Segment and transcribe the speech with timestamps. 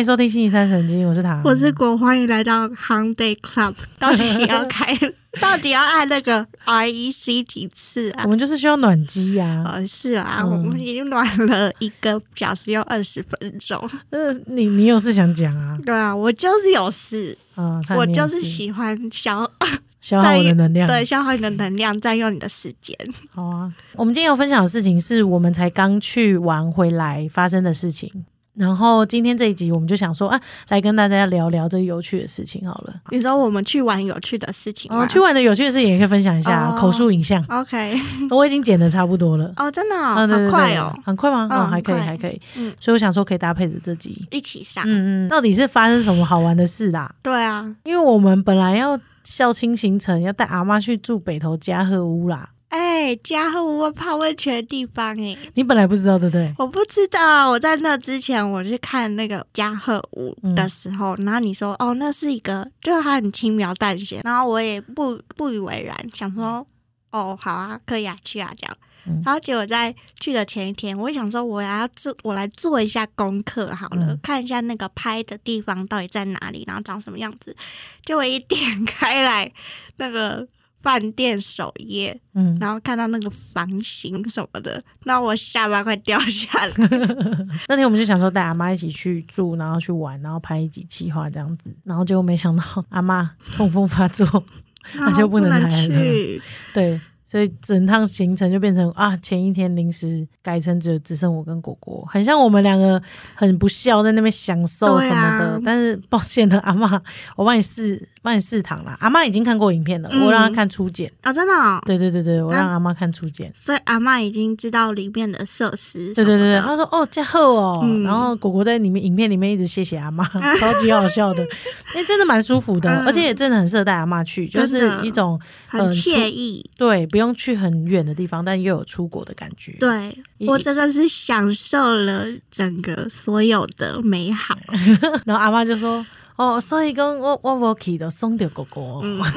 [0.00, 3.74] 欢迎收听星期三神经，我是唐，我是果，欢迎来到 Hung Day Club。
[3.98, 4.98] 到底要开，
[5.38, 8.30] 到底要按那个 R E C 几次啊我？
[8.30, 13.78] 们就是需要暖机呀、呃，是啊，嗯我们已经暖了一个小时又二十分钟。
[14.08, 15.76] 呃，你你有事想讲啊？
[15.84, 19.46] 对啊，我就是有事，啊，看我就是喜欢消
[20.00, 20.88] 消耗你的能量。
[20.88, 22.96] 对消耗你的能量，占用你的时间。
[23.34, 23.70] 好啊。
[23.96, 28.10] 我们今天要分享的事情是我们才刚去玩回来发生的事情。
[28.54, 32.94] 然后今天这一集我们就想说啊，来跟大家聊聊这个有趣的事情好了。
[33.10, 35.04] 你说我们去玩有趣的事情吗？
[35.04, 37.94] 哦，去玩的有趣的事情也可以分享一下、哦口述影像，OK，
[38.30, 39.52] 我已经剪的差不多了。
[39.56, 41.48] 哦，真的、啊，哦，对对对好快哦，很快吗？
[41.50, 42.40] 嗯哦，还可以，快还可以。
[42.56, 44.26] 嗯所以我想说可以搭配着这集。
[44.30, 44.82] 一起上。
[44.86, 47.10] 嗯嗯，到底是发生什么好玩的事啦？
[47.22, 52.48] 对啊，因为我们本来要校庆行程，要带阿妈去住北投嘉禾屋啦。
[52.70, 55.36] 哎，嘉禾屋泡温泉的地方哎。
[55.54, 56.54] 你本来不知道对不对？
[56.56, 66.64] 我不知道，我在那之前我去看那个嘉禾屋的时候，然后你说哦，那是一个，就是它很轻描淡写，然后我也不不以为然，想说
[67.10, 68.76] 哦，好啊，可以啊，去啊这样。
[69.06, 77.56] 嗯然后结果在去的前一天，我就想说，我要做，我来做一下功课好了，嗯看一下那个拍的地方到底在哪里，然后长什么样子。
[78.04, 79.50] 结果一点开来，
[79.96, 80.46] 那个
[80.82, 86.72] 饭店首页，嗯，然后看到那个房型什么的，那我下巴快掉下来。
[87.68, 94.44] 那天我们就想说带阿妈一起去住，然后去玩，然后拍一集企划这样子，然后结果没想到阿妈痛风发作，
[94.96, 96.42] 那就不能能来了去。
[96.72, 97.00] 对，
[97.30, 103.00] 所以整趟行程就变成啊，前一天临时改成只有只剩我跟果果，很像我们两个
[103.34, 105.44] 很不孝在那边享受什么的。
[105.44, 107.00] 啊但是抱歉了，阿妈，
[107.36, 108.96] 我帮你试帮你试躺啦。
[109.00, 111.10] 阿妈已经看过影片了，嗯我让她看初剪。
[111.20, 113.50] 啊、真的、哦，对对对对，我让阿妈看初剪。
[113.54, 116.14] 所以阿妈已经知道里面的设施。
[116.14, 120.24] 对对对对，，她说哦，加厚哦，嗯然后果果在里面影片里面一直谢谢阿妈，
[120.58, 121.46] 超级好笑的，
[121.94, 125.38] 哎，真的蛮舒服的，嗯而且也真的很适合带阿妈去，就是一种
[125.68, 126.64] 很嗯惬意。
[126.76, 129.72] 对，不用去很远的地方，但又有出国的感觉。
[129.78, 130.16] 对
[130.48, 134.58] 我真的是享受了整个所有的美好。
[135.24, 136.04] 然后阿妈就说
[136.36, 139.00] ：“哦，所以讲我我我去的送掉狗狗。
[139.04, 139.20] 嗯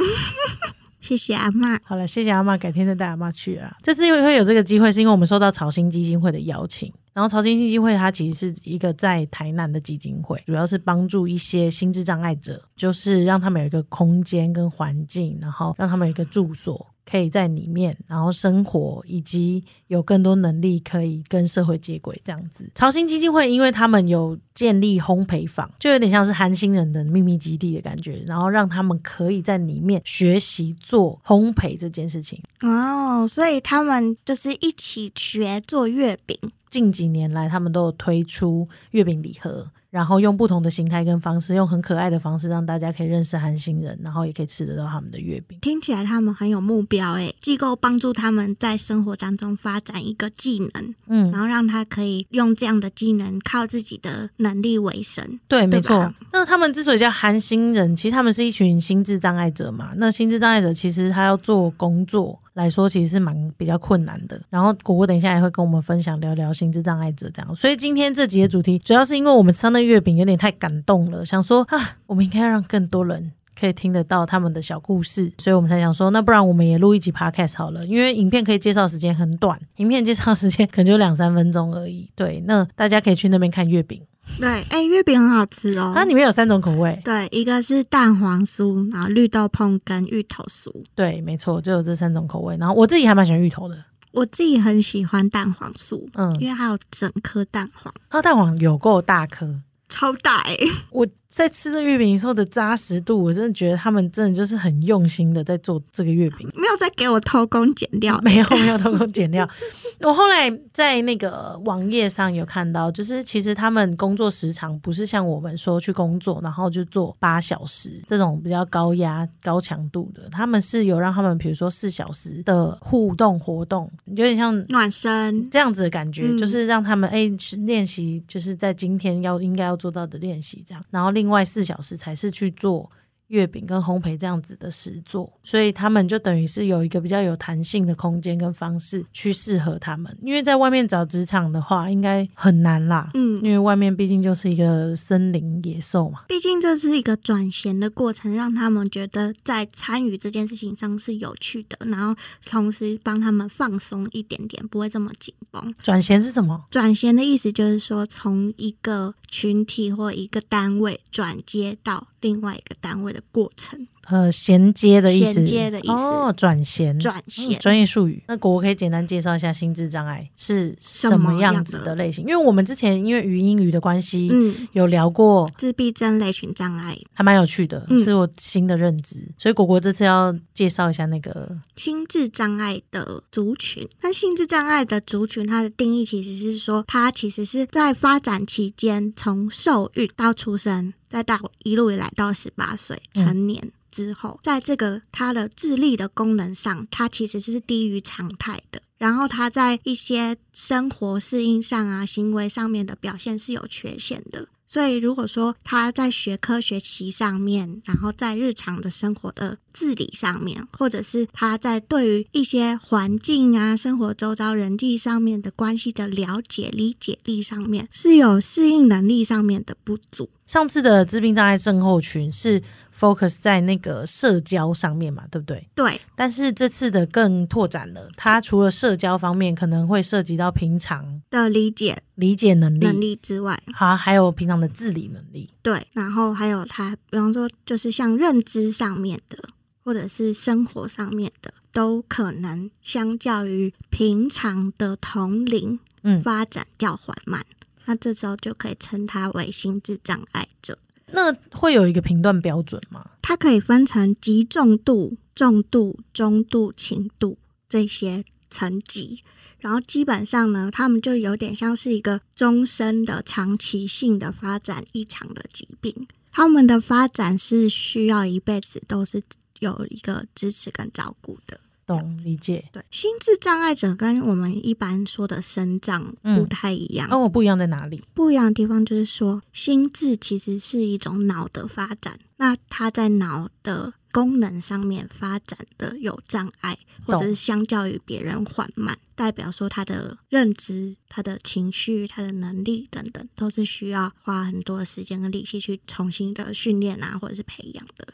[1.03, 1.77] 谢谢阿妈。
[1.83, 3.75] 好了，谢谢阿妈，改天再带阿妈去啊。
[3.81, 6.89] 这次会有这个机会，是因为我们收到潮兴基金会的邀请。
[7.11, 16.87] 然后潮兴基金会它其实是一个在台南的基金会，主要是帮助一些心智障碍者，就是让他们有一个空间跟环境，然后让他们有一个住所。
[17.09, 22.69] 可以在里面，然后生活，以及有更多能力可以跟社会接轨，这样子。
[22.75, 32.41] 潮兴基金会因为他们有建立烘焙坊，就有点像是韩星人的秘密基地的感觉，然后让他们可以在里面学习做烘焙这件事情。
[32.61, 36.37] 哦，所以他们就是一起学做月饼。
[36.69, 45.59] 近几年来，他们都有推出月饼礼盒，然后用不同的形态跟方式，用很可爱的方式让大家可以认识韩星人，然后也可以吃得到他们的月饼。
[45.61, 55.39] 听起来他们很有目标诶，机构帮助他们在生活当中发展一个技能，嗯，然后让他可以用这样的技能靠自己的能力为生。
[55.47, 56.11] 对，没错。
[56.31, 59.91] 那他们之所以叫韩星人，其实他们是一群心智障碍者嘛。
[59.97, 64.39] 那心智障碍者其实他要做工作来说，其实是蛮比较困难的。
[64.49, 67.55] 然后果果等一下也会跟我们分享聊聊心智障碍者这样。
[67.55, 73.31] 所以今天这集的主题，主要是因为我们吃到那月饼有点太感动了，想说啊，我们应该要让更多人。
[73.55, 82.09] 可以听得到他们的小故事，所以我们才想说，那不然我们也录一集 podcast 好了，因为影片可以介绍时间很短，影片介绍时间 可能就两三分钟而已。
[82.15, 84.01] 对，那大家可以去那边看月饼，
[84.39, 85.91] 对，哎，月饼很好吃哦。
[85.95, 90.71] 它里面有三种口味，对，一个是蛋黄酥，然后绿豆椪跟芋头酥。
[90.95, 92.57] 对，没错，就有这三种口味。
[92.57, 93.77] 然后我自己还蛮喜欢芋头的，
[94.11, 99.61] 我自己很喜欢蛋黄酥，嗯，因为它有整颗蛋黄，它蛋黄有够大颗。
[99.89, 100.57] 超大哎、
[100.89, 106.47] 我在吃的月饼时候的扎实度，我真的觉得他们真的就是很用心的在做这个月饼。
[106.53, 108.19] 没有在给我偷工减料。
[108.21, 109.49] 没有没有偷工减料。
[110.01, 132.89] 我后来在那个网页上有看到，就是其实他们工作时长不是像我们说去工作，然后就做八小时这种比较高压、高强度的，他们是有让他们比如说四小时的互动活动，有点像暖身，这样子的感觉，嗯就是让他们哎去练习，就是在今天要应该要做到的练习这样，然后另外四小时才是去做
[133.27, 143.09] 月饼跟烘焙这样子的实做，所以他们就等于是有一个比较有弹性的空间跟方式去适合他们，因为在外面找职场的话，应该很难啦。
[143.15, 152.15] 嗯，因为外面毕竟就是一个森林野兽嘛，毕竟这是一个转型的过程，让他们觉得在参与这件事情上是有趣的，然后
[152.45, 155.73] 同时帮他们放松一点点，不会这么紧绷。
[155.81, 156.65] 转型是什么？
[156.69, 167.57] 转型的意思就是说，从一个群体或一个单位转接到另外一个单位的过程，呃，衔接的意思，衔接的意思哦，转衔，嗯转衔。
[167.59, 168.21] 专业术语。
[168.27, 172.25] 那果果可以简单介绍一下心智障碍是什什么样子的类型？
[172.25, 179.17] 因为我们之前因为语音语的关系，嗯，有聊过，自闭症类群障碍，还蛮有趣的，嗯是我新的认知。
[179.37, 183.87] 所以果果这次要介绍一下那个，心智障碍的族群。
[184.01, 193.71] 那心智障碍的族群，它的定义其实是说，它其实是在发展期间，从受孕到出生，再到一路以来到十八岁嗯成年。
[193.93, 198.81] 之后，在这个他的智力的功能上，他其实是低于常态的。
[198.97, 204.47] 然后，他在一些生活适应上啊、行为上面的表现是有缺陷的。
[204.65, 220.29] 所以，如果说他在学科学习上面，然后在日常的生活的自理上面，或者是他在对于一些环境啊、生活周遭人际上面的关系的了解、理解力上面，是有适应能力上面的不足。
[220.45, 222.61] 上次的致病障碍症候群是
[222.93, 225.67] focus 在那个社交上面嘛，对不对？
[225.73, 235.49] 对，但是这次的更拓展了，它除了社交方面，可能会涉及到平常的理解理解能力，能力之外，好，还有平常的自理能力。
[235.61, 239.37] 对，然后还有他，比方说就是像认知上面的，
[239.83, 247.45] 或者是生活上面的，都可能相较于平常的同龄嗯，发展较缓慢。
[247.85, 250.77] 那这时候就可以称它为心智障碍者。
[251.11, 253.05] 那会有一个评断标准吗？
[253.21, 257.37] 它可以分成极重度、重度、中度、轻度
[257.67, 259.23] 这些层级。
[259.59, 266.07] 然后基本上呢，他们就有点像是一个终身的、长期性的发展异常的疾病。
[266.31, 269.21] 他们的发展是需要一辈子都是
[269.63, 271.59] 有一个支持跟照顾的。
[271.85, 272.63] 懂理解。
[272.71, 277.09] 对，心智障碍者跟我们一般说的生障不太一样。
[277.09, 278.01] 那我不一样在哪里？
[278.13, 298.07] 不一样的地方就是说，心智其实是一种脑的发展，那它在脑的功能上面发展的有障碍，或者是相较于别人缓慢，代表说他的认知、他的情绪、他的能力等等，都是需要花很多的时间跟力气去重新的训练啊，或者是培养的。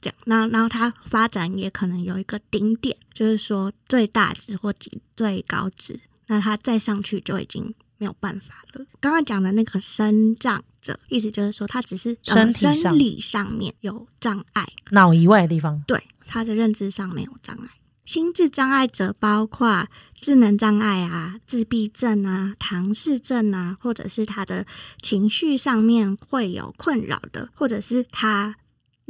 [0.00, 8.84] 这样，那然后它发展也可能有一个顶点，就是说最大值或极最高值，那它再上去就已经没有办法了。
[9.00, 15.82] 刚刚讲的那个生长者，意思就是说他只是、呃、身体上生理上面有障碍，脑以外的地方。
[15.86, 17.68] 对他的认知上没有障碍。
[18.06, 19.86] 心智障碍者包括
[20.20, 24.66] 智能障碍啊、自闭症啊、唐氏症啊，或者是他的
[25.00, 28.56] 情绪上面会有困扰的，或者是他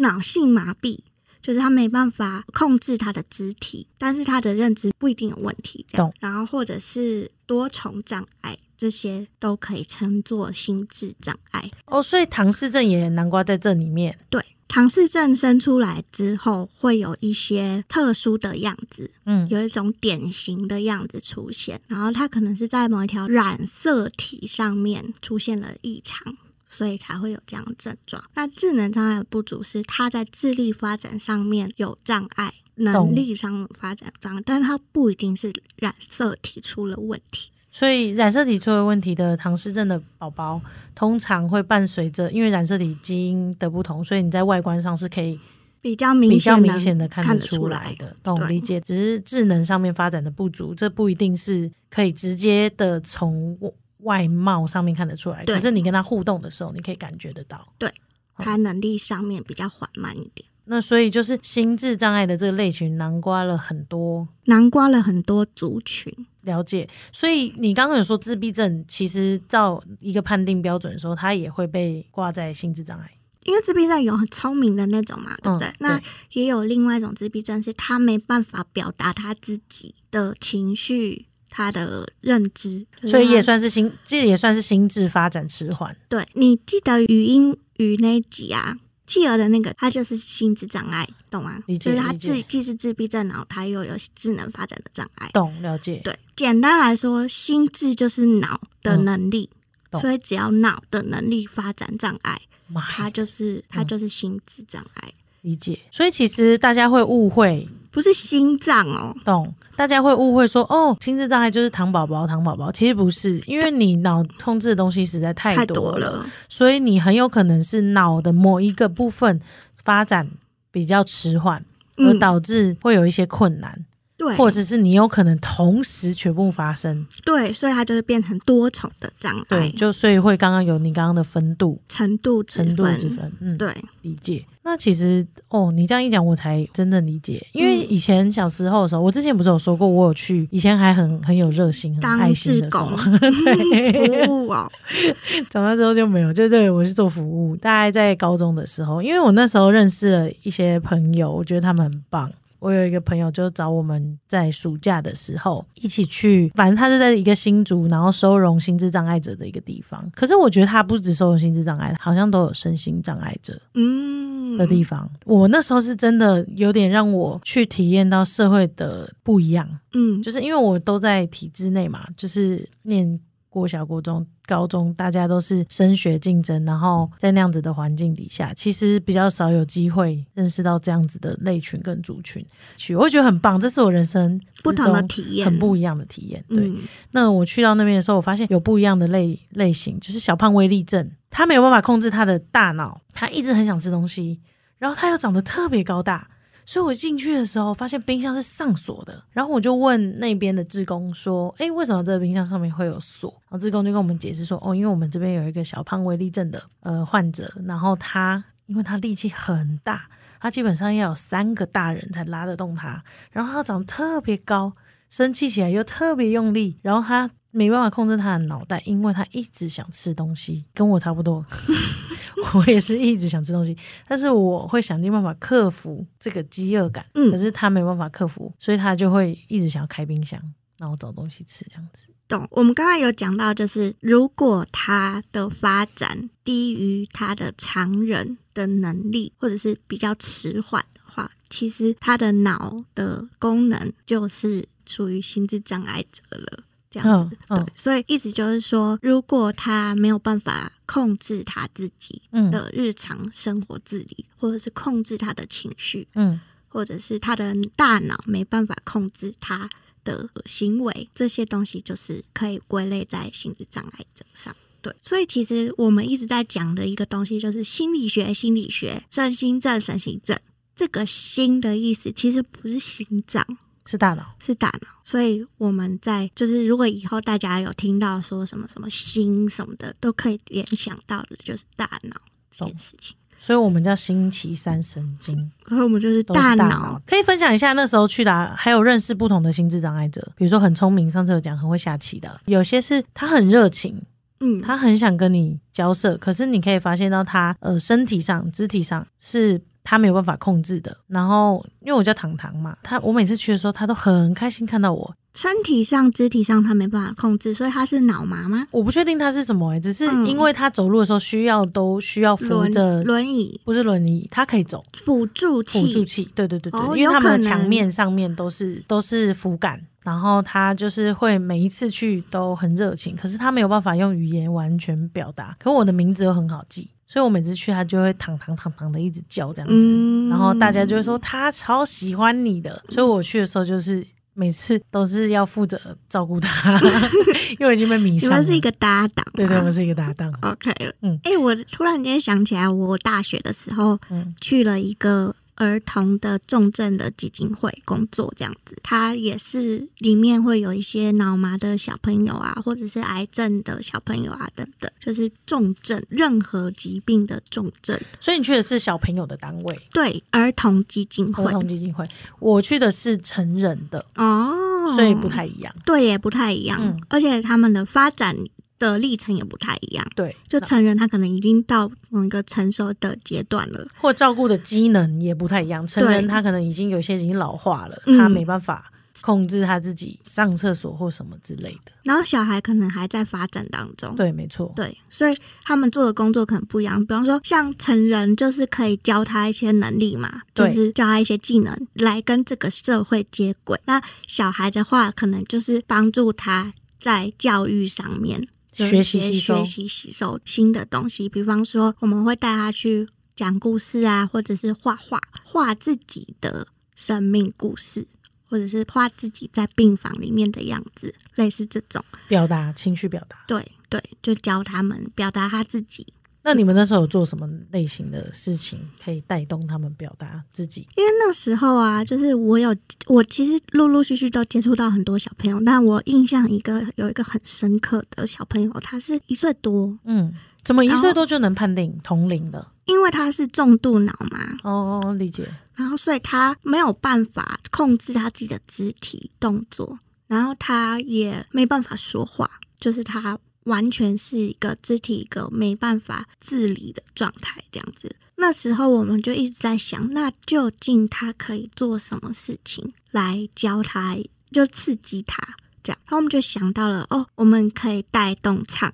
[0.00, 0.98] 脑性麻痹，
[1.40, 5.86] 就是他没办法控制他的肢体，但是他的认知不一定有问题。
[5.92, 11.70] 懂，然后或者是多重障碍，这些都可以称作心智障碍。
[11.86, 14.18] 哦，所以唐氏症也南瓜在这里面。
[14.28, 26.36] 对，唐氏症生出来之后，会有一些特殊的样子，嗯，有一种典型的样子出现，然后它可能是在某一条染色体上面出现了异常。
[26.70, 28.22] 所以才会有这样的症状。
[28.34, 37.50] 那智能障碍的不足是他在智力发展上面有障碍，能力上发展有障碍，但是他不一定是染色体出了问题。
[37.72, 40.60] 所以染色体出了问题的唐氏症的宝宝，
[40.94, 45.38] 通常会伴随着因为染色体基因的不同，所以你在外观上是可以
[45.80, 48.80] 比较明比较明显的看看得出来的，懂理解。
[48.80, 53.56] 只是智能上面发展的不足，这不一定是可以直接的从
[54.02, 57.72] 外貌上面看得出来，可是你跟他互动的时候，你可以感觉得到。
[57.78, 57.92] 对
[58.36, 60.46] 他能力上面比较缓慢一点。
[60.64, 66.88] 那所以就是心智障碍的这个类群，囊括了很多囊括了很多族群，了解。
[67.10, 73.10] 所以你刚刚有说自闭症，其实照一个判定标准的时候，它也会被挂在心智障碍。
[73.44, 75.66] 因为自闭症有很聪明的那种嘛，对不对？
[75.68, 76.00] 嗯那
[76.32, 85.94] 也有另外一种自闭症，是他没办法表达他自己的情绪、他的认知，所以也算是心，这也算是心智发展迟缓。
[86.08, 86.26] 对。
[86.34, 88.76] 你记得语音语那一集啊？
[89.06, 91.58] 企鹅的那个，他就是心智障碍，懂吗？
[91.80, 95.28] 就是他自既是自闭症，然后他又有智能发展的障碍。
[95.32, 99.50] 懂了解，对，简单来说，心智就是脑的嗯能力，
[99.90, 105.76] 懂所以只要脑的能力发展障碍，妈呀它就是它嗯就是心智障碍，理解。
[105.90, 109.12] 所以其实大家会误会，不是心脏哦。
[109.24, 109.52] 懂？
[109.80, 112.70] 大家会误会说，哦，心智障碍就是糖宝宝，糖宝宝。
[112.70, 119.40] 其实不是，因为你脑控制的东西实在太太多多了，所以你很有可能是脑的某一个部分
[119.82, 120.28] 发展
[120.70, 121.64] 比较迟缓，
[121.96, 123.86] 而嗯，导致会有一些困难。
[124.20, 127.06] 对，或者是你有可能同时全部发生。
[127.24, 134.44] 对，所以它就是变成多重的障碍，对，就所以会刚刚有你刚刚的分度、程度程度之分，嗯，对，理解。
[134.62, 137.44] 那其实哦，你这样一讲，我才真的理解。
[137.52, 144.70] 因为以前小时候的时候，我之前不是有说过，我有去，以前还很很有热心、很爱心的时候， 对，服务哦。
[145.48, 147.56] 长大之后就没有，就对我是做服务。
[147.56, 152.30] 大概在高中的时候，因为我那时候认识了一些朋友，我觉得他们很棒。
[152.60, 160.08] 我有一个朋友，就找我们在暑假的时候一起去，反正他是在一个新竹，然后收容心智障碍者的一个地方。
[160.14, 165.10] 可是我觉得他不止收容心智障碍，好像都有身心障碍者嗯的地方。
[165.24, 173.18] 我那时候是真的有点让我去体验到社会的不一样，嗯，就是因为我都在体制内嘛，就是念。
[173.50, 182.42] 国小、国中、高中，大家都是升学竞争，然后在那样子的环境底下，其实比较少有机会认识到这样子的类群跟族群。
[182.76, 186.42] 去，我会觉得很棒，这是我人生不同的体验，很不一样的体验。
[186.48, 186.72] 对，
[187.10, 194.40] 那我去到那边的时候，我发现有不一样的类类型，就是小胖威力症，他没有办法控制他的大脑，他一直很想吃东西，
[194.78, 196.29] 然后他又长得特别高大。
[196.70, 210.08] 所以我进去的时候，发现冰箱是上锁的，然后我就问那边的职工说：“哎，为什么这个冰箱上面会有锁？”然后职工就跟我们解释说：“哦，因为我们这边有一个小胖威力症的呃患者，然后他因为他力气很大，
[210.38, 214.72] 他基本上要有三个大人才拉得动他，然后他长得特别高，
[215.08, 221.44] 生气起来又特别用力，然后他。”没办法控制他的脑袋，因为他一直想吃东西，跟我差不多。
[222.54, 223.76] 我也是一直想吃东西，
[224.08, 227.04] 但是我会想尽办法克服这个饥饿感。
[227.14, 230.40] 嗯，可是他没办法克服，所以他就会一直想要开冰箱，
[230.78, 232.12] 然后找东西吃，这样子。
[232.26, 232.48] 懂？
[232.50, 246.64] 我们刚刚有讲到，就是如果他的发展低于他的常人的能力，或者是比较迟缓的话，其实他的脑的功能就是属于心智障碍者了。
[246.90, 252.20] 这样子，对，所以意思就是说，如果他没有办法控制他自己
[252.50, 259.70] 的日常生活自理，或者是控制他的情绪，嗯，或者是他的大脑没办法控制他
[260.02, 264.54] 的行为，这些东西就是可以归类在心理障碍症上。
[264.82, 270.36] 对，所以其实我们一直在讲的一个东西，就是心理学，心理学，身心症，身心症，
[270.74, 273.46] 这个心的意思其实不是心脏。
[273.90, 282.14] 是大脑，是大脑，所以我们在就是，如果以后大家有听到说什么什么心什么的，都可以联想到的就是大脑
[282.52, 283.16] 这件事情。
[283.36, 285.34] 所以我们叫星期三神经，
[285.66, 287.02] 然后我们就是大脑。
[287.04, 294.00] 可以分享一下那时候去的，还有认识不同的心智障碍者，比如说很聪明，上次有讲很会下棋的，有些是他很热情，
[294.38, 299.60] 嗯，他很想跟你交涉，可是你可以发现到他呃身体上、肢体上是。
[299.82, 305.14] 他没有办法控制的，然后因为我叫糖糖嘛，他我每次去的时候，他都很开心看到我。
[305.32, 308.66] 身体上、肢体上他没办法控制，所以他是脑麻吗？
[308.72, 326.90] 我不确定他是什么哎，只是因为他走路的时候需要都需要扶着轮椅，不是轮椅，他可以走辅助器，辅助器，对对对对，因为他们的墙面上面都是都是扶杆，然后他就是会每一次去都很热情，可是他没有办法用语言完全表达，可我的名字又很好记。
[327.12, 332.80] 所以我每次去，他就会躺躺躺躺的一直叫这样子，然后大家就会说他超喜欢你的。
[332.88, 335.76] 所以我去的时候，就是每次都是要负责
[336.08, 336.80] 照顾他，
[337.58, 338.30] 因为已经被迷上。
[338.30, 340.32] 你们是一个搭档，对对，我们是一个搭档。
[340.42, 343.98] OK，嗯，哎，我突然间想起来，我大学的时候
[344.40, 345.34] 去了一个。
[345.60, 358.00] 儿童的重症的基金会工作这样子，它也是里面会有一些脑麻的小朋友啊，或者是癌症的小朋友啊等等，就是重症任何疾病的重症。
[358.18, 359.78] 所以你去的是小朋友的单位？
[359.92, 361.44] 对，儿童基金会。
[361.44, 362.02] 儿童基金会，
[362.38, 365.74] 我去的是成人的哦，所以不太一样。
[365.84, 368.34] 对，也不太一样，而且他们的发展。
[368.80, 375.86] 的历程也不太一样，对，就成人他可能已经到某一个成熟的阶段了，或照顾的机能也不太一样。
[375.86, 381.92] 成人他可能已经有些已经老化了，他没办法控制他自己上厕所或什么之类的。
[382.02, 386.98] 然后小孩可能还在发展当中，对，没错，对，所以他们做的工作可能不一样。
[387.04, 393.78] 比方说，像成人就是可以教他一些能力嘛，就是教他一些技能来跟这个社会接轨。
[393.84, 398.48] 那小孩的话，可能就是帮助他在教育上面。
[398.72, 401.28] 学习吸收，学习吸收新的东西。
[401.28, 408.06] 比方说，我们会带他去讲故事啊，或者是画画，画自己的生命故事，
[408.46, 413.44] 或者是画自己在病房里面的样子，类似这种表达情绪表达。
[413.46, 416.06] 对对，就教他们表达他自己
[416.42, 420.88] 那你们那时候有做什么类型的事情可以带动他们表达自己？
[420.96, 422.74] 因为那时候啊，就是我有
[423.06, 430.32] 我其实陆陆续续都接触到很多小朋友，但我印象一个有一个很深刻的小朋友，他是一岁多，嗯，
[430.62, 432.66] 怎么一岁多就能判定同龄的？
[432.86, 435.46] 因为他是重度脑嘛，哦，理解。
[435.76, 448.16] 然后所以他没有办法控制他自己的肢体动作，然后他也没办法说话，就是他完全是一个肢体一个没办法自理的状态，这样子。
[448.36, 454.16] 那时候我们就一直在想，那究竟他可以做什么事情来教他，
[454.50, 455.98] 就刺激他这样。
[456.06, 458.90] 然后我们就想到了，哦，我们可以带动唱，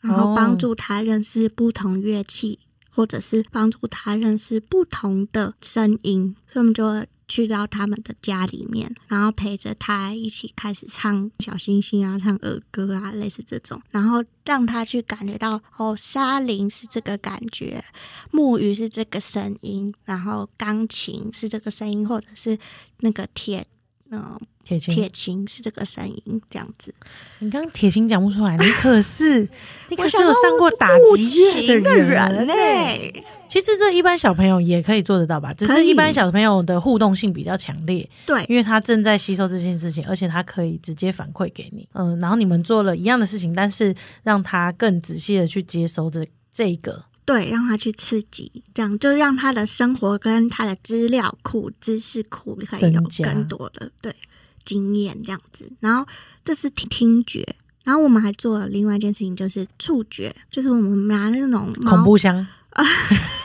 [0.00, 17.84] 然后帮助他认识不同乐器，或者是帮助他认识不同的声音，所以我们就去到他们的家里面，然后陪着他一起开始唱小星星啊，唱儿歌啊，类似这种，然后让他去感觉到哦，沙林是这个感觉，
[18.30, 22.58] 木鱼是这个声音，然后钢琴是这个声音，或者是
[23.00, 23.64] 那个铁。
[24.10, 26.94] 嗯，铁琴，铁琴是这个声音，这样子。
[27.40, 29.40] 你刚刚铁琴讲不出来，你可是
[29.90, 41.88] 你可是有上过打击乐的人人呢、欸其实这一般小朋友也可以做得到吧，只是一般小朋友的互动性比较强烈，对，因为他正在吸收这件事情，而且他可以直接反馈给你。
[41.94, 46.22] 嗯，然后你们做了一样的事情，但是让他更仔细的去接收这
[46.52, 47.02] 这个。
[47.28, 54.16] 对，让他去刺激，这样就让他的生活跟他的资料库、知识库可以有更多的对
[54.64, 55.70] 经验这样子。
[55.78, 56.10] 然后
[56.42, 57.46] 这是听听觉，
[57.84, 62.46] 然后我们还做了另外一件事情，就是触觉，就是我们拿那种恐，怖箱，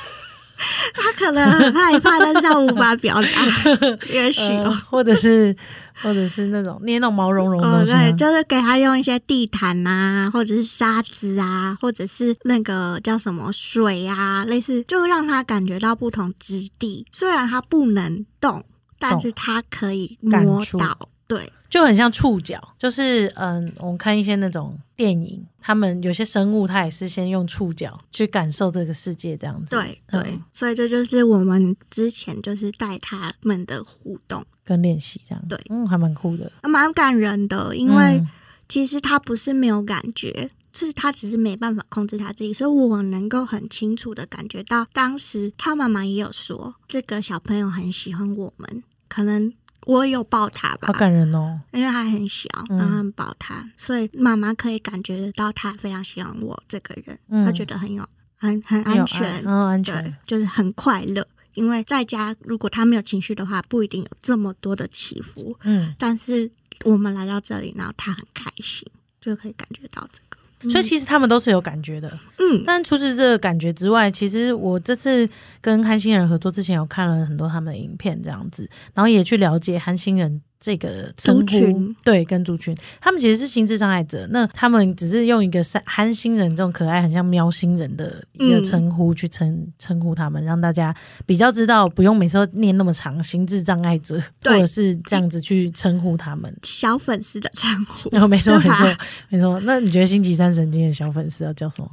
[0.95, 3.27] 他可能很害怕，但是他无法表达，
[4.11, 4.41] 也许。
[4.89, 5.55] 或者是
[6.01, 17.05] 或者是那种捏那种毛茸茸的对，就是给他用一些地毯啊，或者是沙子啊，或者是那个叫什么水啊，类似，就让他感觉到不同质地。
[17.11, 18.63] 虽然他不能动，
[18.99, 21.09] 但是他可以摸到。
[21.37, 29.75] 对就很像触角，就是嗯，我们看一些那种电影，他们有些生物它也是先用触角去感受这个世界，这样子。
[29.75, 35.43] 对对、嗯所以这就是我们之前就是带他们的互动，跟练习这样。
[35.49, 36.51] 对嗯，还蛮酷的。
[36.61, 38.29] 蛮感人的，因为嗯
[38.69, 40.51] 其实他不是没有感觉。
[40.75, 49.53] 是他只是没办法控制他自己，所以我能够很清楚的感觉到，当时他妈妈也有说，这个小朋友很喜欢我们，可能
[49.85, 51.59] 我有抱他吧好，感人哦。
[51.71, 61.27] 因为他很小，嗯然后很抱他，所以妈妈可以感觉得到他非常喜欢我这个人，嗯他觉得很有很很安全，嗯，对。，就是很快乐。
[61.55, 65.55] 因为在家，如果他没有情绪的话，不一定有这么多的起伏。
[65.61, 66.49] 嗯，但是
[66.83, 68.87] 我们来到这里，然后他很开心，
[69.21, 70.32] 就可以感觉到这个。
[70.69, 72.07] 所以其实他们都是有感觉的。
[72.39, 75.27] 嗯，但除此这个感觉之外，其实我这次
[75.61, 90.95] 跟韩星人合作之前，有看了很多他们的影片，这样子，然后也去了解韩星人这个称族呼群，对，跟族群，他们其实是心智障碍者，那他们只是用一个三憨星人这种可爱、很像喵星人的一个嗯称呼去称称呼他们，让大家
[91.25, 96.55] 比较知道，不用每次都念那么长，心智障碍者，或者是这样子去称呼他们。
[96.63, 98.97] 小粉丝的称呼，然后没错没错
[99.27, 101.91] 没错，那你觉得星期三神经的小粉丝要叫什么？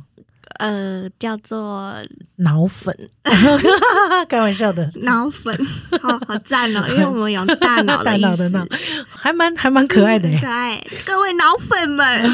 [0.60, 1.94] 呃，叫做
[2.36, 2.94] 脑粉，
[4.28, 5.56] 开玩笑的，脑粉，
[6.02, 6.84] 好好赞哦！
[6.90, 8.66] 因为我们有大脑 大脑的脑，
[9.08, 10.38] 还蛮还蛮可爱的耶。
[10.38, 12.30] 对，各位脑粉们，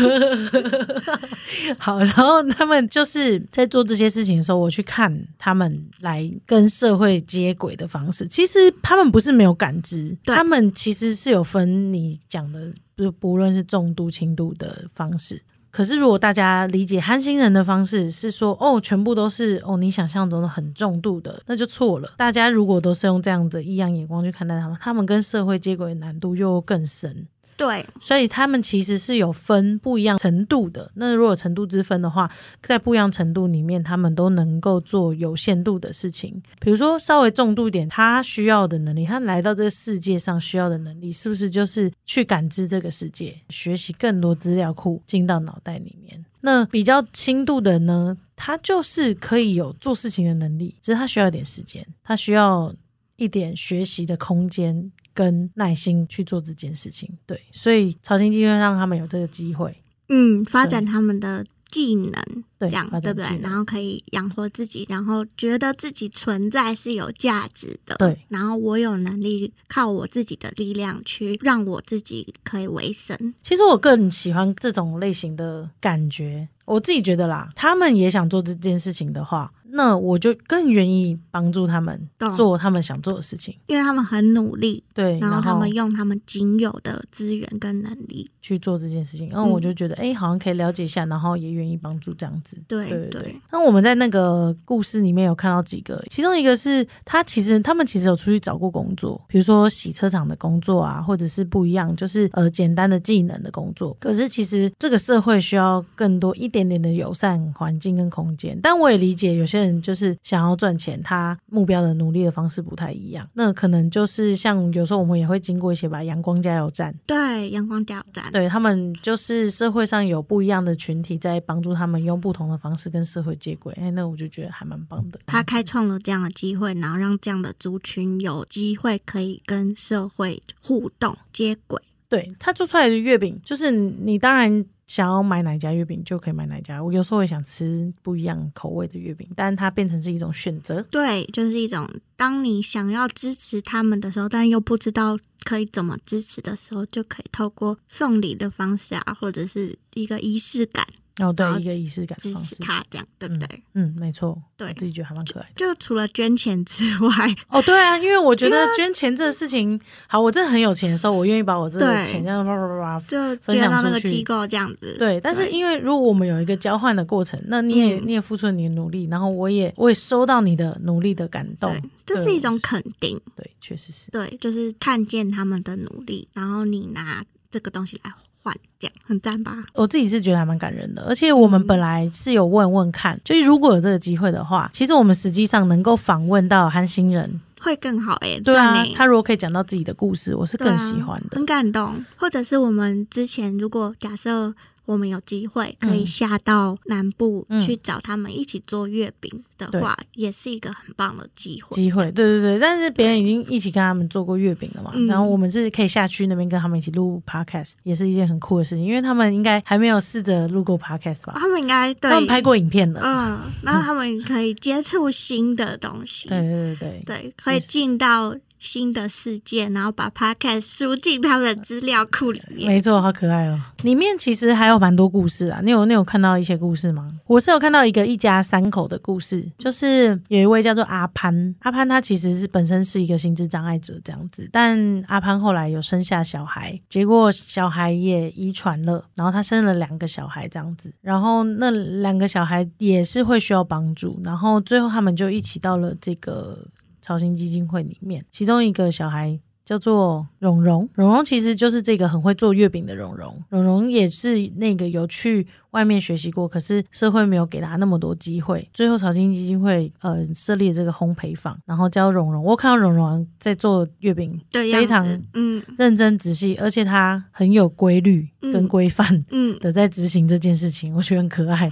[1.78, 8.26] 好，然后他们就是在做这些事情的时候，我去看他们来跟社会接轨的方式。
[8.26, 15.40] 其实他们不是没有感知，他们其实是有分你讲的，就不论是重度、轻度的方式。
[15.76, 22.14] 可是，如果大家理解憨心人的方式是说，哦，全部都是哦你想象中的很重度的，那就错了。
[22.16, 27.28] 大家如果都是用这样的异样眼光去看待他们，他们跟社会接轨的难度又更深。
[27.57, 30.90] 对，所以他们其实是有分不一样程度的。
[30.95, 32.31] 那如果程度之分的话，
[32.62, 36.42] 在不一样程度里面，他们都能够做有限度的事情。
[36.61, 46.25] 比如说稍微重度一点，他需要的能力，他来到这个世界上需要的能力，是不是就是去感知这个世界，学习更多资料库进到脑袋里面？
[46.42, 52.73] 那比较轻度的呢，他就是可以有做事情的能力，只是他需要一点时间，他需要
[53.16, 57.11] 一点学习的空间跟耐心去做这件事情。
[57.24, 59.74] 对，所以潮星机会让他们有这个机会，
[60.11, 62.12] 嗯，发展他们的技能，
[62.59, 63.38] 对，这样发对不对？
[63.40, 68.16] 然后可以养活自己，然后觉得自己存在是有价值的，对。
[68.29, 83.57] 然后我有能力靠我自己的力量去让我自己可以维生，其实我更喜欢这种类型的感觉，我自己觉得啦，他们也想做这件事情的话，那我就更愿意帮助他们做他们想做的事情。
[83.66, 92.57] 因为他们很努力，对，然然后他们用他们仅有的资源跟能力，去做这件事情，然嗯后我就觉得，哎、好像可以了解一下，然后也愿意帮助这样子。
[92.66, 93.40] 对对对对。
[93.50, 103.96] 那我们在那个故事里面有看到几个，其中一个是他其实他们其实有出去找过工作，比如说洗车场的工作啊，或者是不一样，就是呃简单的技能的工作。
[104.00, 113.29] 可是其实这个社会需要更多一点点的友善环境跟空间，但我也理解有些人就是想要赚钱，他目标的努力的方式不太一样。
[113.35, 116.95] 那可能就是像有时候我们也会经过一些吧，阳光加油站。
[117.05, 125.21] 对，阳光加油站，对他们就是社会上有不一样的群体在帮助他们用不同的方式跟社会接轨，哎，那我就觉得还蛮棒的。
[125.27, 131.81] 他开创了这样的机会，然后让这样的族群有机会可以跟社会互动接轨。
[132.09, 136.83] 对他做出来的月饼，就是你当然想要买哪家月饼就可以买哪家。
[136.83, 140.83] 我有时候也想吃不一样口味的月饼，但它变成是一种选择。
[140.85, 150.87] 对，就是一种当你想要支持他们的时候，但又不知道可以怎么支持的时候，就可以透过送礼的方式啊，或者是一个仪式感
[151.18, 152.55] 哦，对一个仪式感支持。
[152.57, 153.62] 他，这样对不对？
[153.74, 155.52] 嗯，没错，对我自己觉得还蛮可爱的。
[155.57, 164.96] 就除了捐钱之外， 哦，对啊，因为我觉得捐钱这个事情，好，我真的很有钱的时候，我愿意把我这个对钱这样叭叭叭叭就分捐到那个享出去机构这样子。
[164.98, 171.74] 对，但是因为如果我们有一个交换的过程，那你也、嗯你也付出了你的努力，然后我也我也收到你的努力的感动，，
[172.05, 173.20] 这是一种肯定。
[173.35, 174.11] 对，确实是。
[174.11, 178.12] 对，就是看见他们的努力，然后你拿这个东西来
[178.46, 179.64] 换，这样很赞吧？
[179.74, 191.37] 我自己是觉得还蛮感人的，而且我们本来是有问问看，就是如果有这个机会的话，其实我们实际上能够访问到韩星人，会更好哎、对啊欸，他如果可以讲到自己的故事，我是更喜欢的。
[191.37, 192.04] 很感动。
[192.14, 194.54] 或者是我们之前如果假设
[194.87, 196.07] 我们有机会可以嗯。
[196.07, 197.61] 下到南部嗯。
[197.61, 201.75] 去找他们一起做月饼的话，也是一个很棒的机会。
[201.75, 202.27] 机会，对。
[202.27, 205.07] 对对，但是别人已经一起跟他们做过月饼了嘛，嗯。
[205.07, 211.35] 然后我们是可以下去那边跟他们一起录 podcast，也是一件很酷的事情，因为他们应该还没有试着录过 podcast 吧？
[211.37, 212.11] 他们应该对。
[212.11, 222.66] 他们拍过影片了，嗯，然后他们可以接触新的东西，对对对对，对，可以进到新的世界，然后把 podcast 输进他们的资料库里面。
[222.66, 223.61] 没错，好可爱哦。
[223.83, 227.12] 里面其实还有蛮多故事啊，你有你有看到一些故事吗？
[227.27, 246.59] 我是有看到一个一家三口的故事，就是有一位叫做阿潘，阿潘他其实是本身是一个心智障碍者这样子，但阿潘后来有生下小孩，结果小孩也遗传了，然后他生了两个小孩这样子，然后那两个小孩也是会需要帮助，然后最后他们就一起到了这个
[247.07, 265.62] 潮兴基金会里面，其中一个小孩叫做蓉蓉，蓉蓉其实就是这个很会做月饼的蓉蓉，蓉蓉也是那个有去外面学习过，可是社会没有给他那么多机会，最后潮兴基金会呃设立了这个烘焙坊，然后教蓉蓉，我看到蓉蓉在做月饼，对，非常嗯。
[265.76, 268.68] 认真仔细，而且她很有规律跟嗯。
[268.68, 271.70] 规范嗯，的在执行这件事情，我觉得很可爱，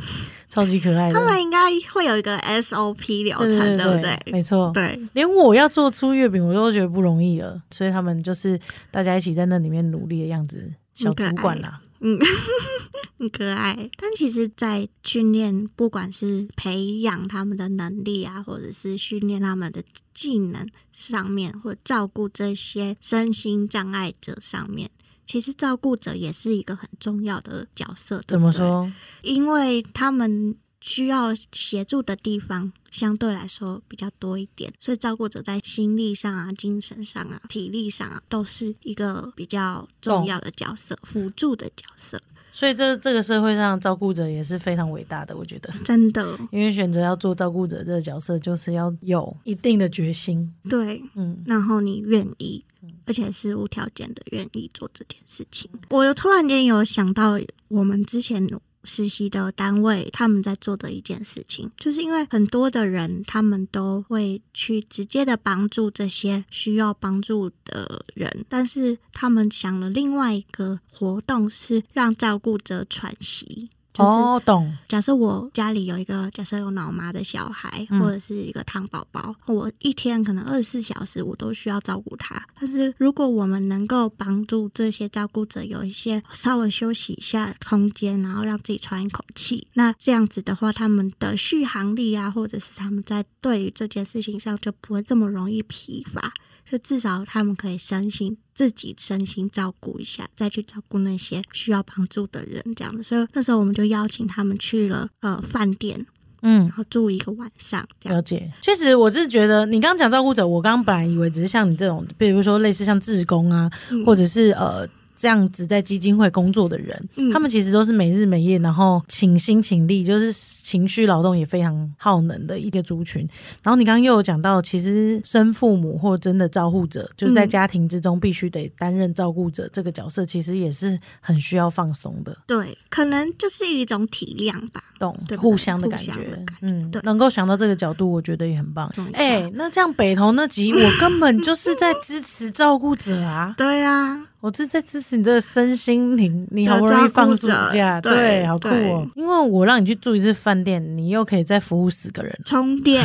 [0.51, 1.15] 超级可爱的。
[1.19, 1.25] 他。
[1.25, 1.59] 们应该
[1.93, 4.19] 会有一个 SOP 流对程，对不对？
[4.31, 12.21] 没错，对，连我要做出月饼，我都觉得不容易了，所以他们就是大家一起在那里面努力的样子，小主管啦、嗯，
[13.19, 13.91] 很可爱。
[13.97, 24.91] 但其实，在训练，不管是培养他们的能力啊，或者是训练他们的技能上面，或照顾这些身心障碍者上面，
[25.27, 28.19] 其实照顾者也是一个很重要的角色。
[28.27, 28.41] 对怎？
[28.41, 28.93] 么说？
[29.23, 42.21] 因为他们需要协助的地方相对来说比较多一点，所以照顾者在心力上啊、精神上啊、体力上啊，都是一个比较重要的角色，辅助的角色。
[42.53, 50.55] 所以这这个社会上照顾者也是非常伟大的，我觉得，真的，因为选择要做照顾者这个角色，就是要有一定的决心。
[50.71, 51.03] 对。
[51.17, 52.65] 嗯，然后你愿意，
[53.07, 55.69] 而且是无条件的愿意做这件事情。
[55.91, 58.47] 我有突然间有想到，我们之前
[58.85, 73.69] 实习的单位他们在做的一件事情，就是因为很多的人他们都会去直接的帮助这些需要帮助的人，但是他们想了另外一个活动，是让照顾者喘息。
[73.95, 82.45] 就是哦，懂，假设我家里有一个假设有脑麻的小孩，嗯或者是一个糖宝宝，我一天可能二十四小时我都需要照顾他。
[82.59, 96.33] 但是如果我们能够帮助这些照顾者有一些稍微休息一下空间，然后让自己喘一口气，那这样子的话，他们的续航力啊，或者是他们在对于这件事情上就不会这么容易疲乏。
[96.75, 103.01] 就至少他们可以身心自己身心照顾一下，再去照顾那些需要帮助的人，这样子。
[103.01, 106.05] 所以那时候我们就邀请他们去了呃饭店，
[106.43, 108.53] 嗯然，后住一个晚上，了解。
[108.61, 114.85] 确实，我是觉得你刚刚讲照顾者，我刚刚本来以为只是像你这种，比如说类似像志工啊，嗯或者是呃。
[115.17, 117.33] 这样子在基金会工作的人，嗯。
[117.33, 123.29] 他们其实都是没日没夜，然后倾心倾力，就是情绪劳动也非常耗能的一个族群。
[123.63, 134.83] 然后你刚刚又有讲到，其实生父母或真的照护者，就是在嗯家庭之中必须得担任照顾者这个角色，其实也是很需要放松的，对，可能就是一种体谅吧。
[134.99, 138.91] 懂互相的感觉感觉，嗯对，能够想到这个角度，我觉得也很棒。
[139.13, 149.09] 哎、那这样北投那集，我根本就是在支持照顾者啊，对啊，我这在支持你这个身心灵，你好不容易放暑假，对好酷哦！
[149.15, 153.03] 因为我让你去住一次饭店，你又可以再服务十个人，充电，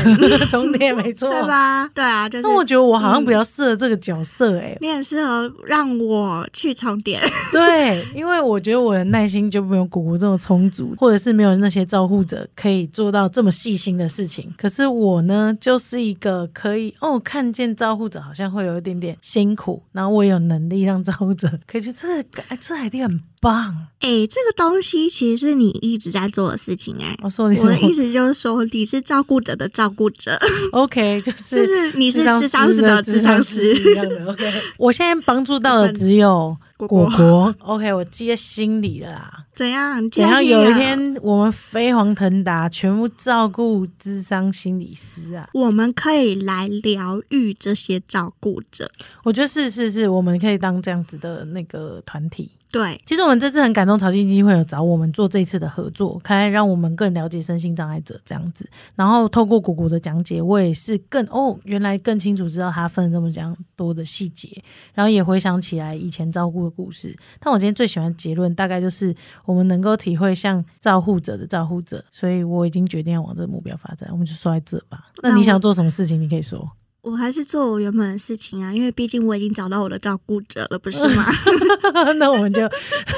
[0.49, 1.29] 充电没错。
[1.31, 1.89] 对吧？
[1.95, 7.21] 对啊，就是那我觉得我好像比较适合这个角色哎、你很适合让我去充电。
[7.53, 14.53] 对，因为我觉得我的耐心就没有果果这么充足，或者是没有那些照护者可以做到这么细心的事情。
[14.57, 23.07] 可是我呢，就是一个可以哦，看见照护者好像会有一点点辛苦，然后我有能力让照护者可以去这个，这海店
[23.39, 23.87] 棒。
[23.99, 30.39] 哎、这个东西其实是你一直在做的事情哎、我说你我的意思就是说，你是照顾者的照顾者？
[30.71, 33.75] OK，就就是是你是智商师的智智商师。
[33.75, 34.25] 一样的。
[34.31, 37.53] OK，我现在帮助到的只有果果。
[37.59, 39.45] OK，我记在心里了啦。
[39.53, 40.01] 怎样？
[40.01, 45.49] 你等一下记得有一天我们飞黄腾达，全部照顾智商心理师啊！
[45.53, 48.89] 我们可以来疗愈这些照顾者。
[49.23, 52.49] 我觉得是是是，我们可以当这样子的那个团体。
[52.71, 58.69] 对，其实我们这次很感动，潮汐基金会有找我们做这一次的合作，看来让我们更了解身心障碍者这样子。
[58.95, 64.47] 然后透过果果的讲解，我也是更哦，原来更清楚知道他分了这么这样多的细节，
[64.93, 67.17] 然后也回想起来以前照顾的故事。
[67.39, 74.07] 但我今天最喜欢结论，大概就是我们能够体会像照护者的照护者，所以我已经决定要往这个目标发展。
[74.11, 75.05] 我们就说在这吧。
[75.23, 76.21] 那你想做什么事情？
[76.21, 76.69] 你可以说。
[77.01, 81.25] 我还是做我原本的事情啊，因为毕竟我已经找到我的照顾者了，不是吗？
[82.19, 82.61] 那我们就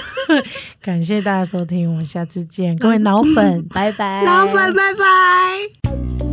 [0.81, 6.30] 感谢大家收听，我们下次见，各位脑粉，拜拜， 老粉，拜拜。